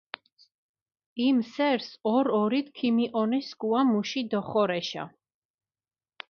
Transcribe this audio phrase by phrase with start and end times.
[1.25, 5.07] იმ სერს ორი-ორით ქიმიჸონეს სქუა მუში დოხორეშა.